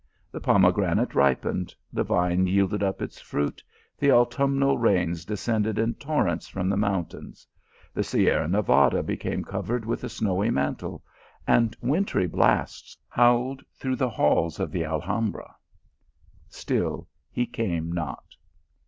The 0.31 0.41
pomegranate 0.41 1.13
ripened, 1.13 1.75
the 1.93 2.01
vine 2.03 2.47
yielded 2.47 2.81
up 2.81 3.03
its 3.03 3.21
fruit, 3.21 3.63
the 3.99 4.11
autumnal 4.11 4.79
rains 4.79 5.25
de 5.25 5.35
scended 5.35 5.77
in 5.77 5.93
torrents 5.93 6.47
from 6.47 6.69
the 6.69 6.75
mountains; 6.75 7.45
the 7.93 8.01
Sierra 8.03 8.47
Nevada 8.47 9.03
became 9.03 9.43
covered 9.43 9.85
with 9.85 10.03
a 10.03 10.09
snowy 10.09 10.49
mantle, 10.49 11.03
and 11.45 11.75
wintry 11.83 12.25
blasts 12.25 12.97
howled 13.09 13.61
through 13.75 13.97
the 13.97 14.09
halls 14.09 14.59
of 14.59 14.71
the 14.71 14.83
Al 14.85 15.01
hambra: 15.01 15.53
still 16.49 17.07
he 17.29 17.45
came 17.45 17.91
not. 17.91 18.25